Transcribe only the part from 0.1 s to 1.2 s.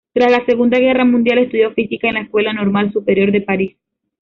Tras la Segunda Guerra